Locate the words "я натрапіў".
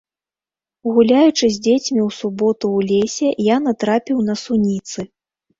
3.55-4.25